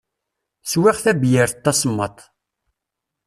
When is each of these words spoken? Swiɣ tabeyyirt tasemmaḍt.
Swiɣ 0.71 0.97
tabeyyirt 1.03 1.61
tasemmaḍt. 1.63 2.19